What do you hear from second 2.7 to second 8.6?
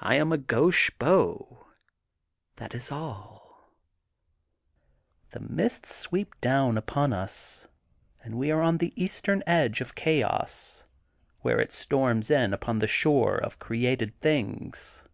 is all... The mists sweep down upon us, and we are